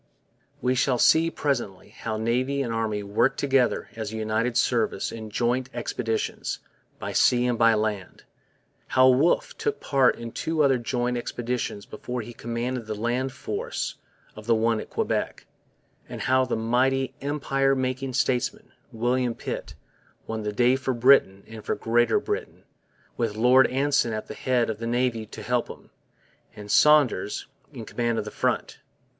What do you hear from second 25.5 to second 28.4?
him, and Saunders in command at the